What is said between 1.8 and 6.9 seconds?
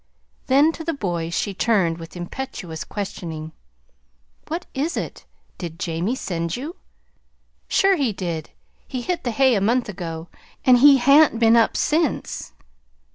with impetuous questioning. "What is it? Did Jamie send you?"